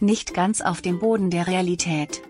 [0.00, 2.22] nicht ganz auf dem Boden der Realität.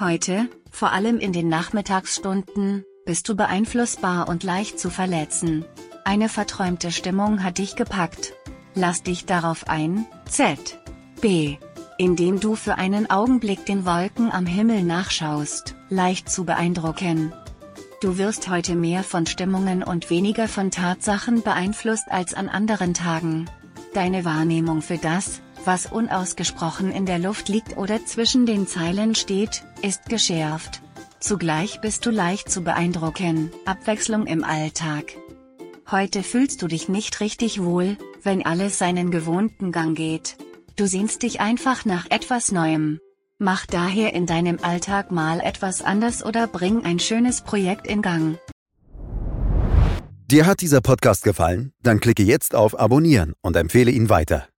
[0.00, 5.64] Heute, vor allem in den Nachmittagsstunden, bist du beeinflussbar und leicht zu verletzen.
[6.04, 8.34] Eine verträumte Stimmung hat dich gepackt.
[8.74, 10.78] Lass dich darauf ein, Z.
[11.20, 11.56] B.
[11.96, 17.32] Indem du für einen Augenblick den Wolken am Himmel nachschaust, leicht zu beeindrucken.
[18.00, 23.50] Du wirst heute mehr von Stimmungen und weniger von Tatsachen beeinflusst als an anderen Tagen.
[23.94, 29.64] Deine Wahrnehmung für das, was unausgesprochen in der Luft liegt oder zwischen den Zeilen steht,
[29.82, 30.82] ist geschärft.
[31.20, 35.16] Zugleich bist du leicht zu beeindrucken, Abwechslung im Alltag.
[35.90, 40.36] Heute fühlst du dich nicht richtig wohl, wenn alles seinen gewohnten Gang geht.
[40.76, 43.00] Du sehnst dich einfach nach etwas Neuem.
[43.38, 48.38] Mach daher in deinem Alltag mal etwas anders oder bring ein schönes Projekt in Gang.
[50.30, 51.72] Dir hat dieser Podcast gefallen?
[51.82, 54.46] Dann klicke jetzt auf Abonnieren und empfehle ihn weiter.